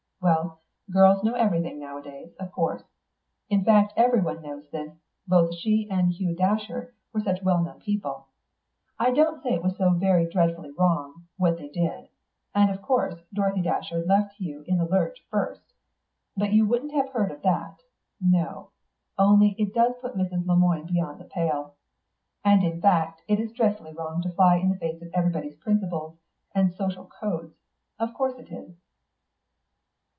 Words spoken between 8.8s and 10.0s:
I don't say it was so